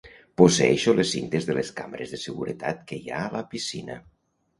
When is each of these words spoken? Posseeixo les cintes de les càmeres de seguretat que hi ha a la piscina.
Posseeixo 0.41 0.93
les 0.99 1.11
cintes 1.15 1.45
de 1.49 1.55
les 1.57 1.69
càmeres 1.79 2.13
de 2.15 2.19
seguretat 2.21 2.81
que 2.93 2.99
hi 3.03 3.13
ha 3.19 3.21
a 3.27 3.29
la 3.35 3.43
piscina. 3.53 3.99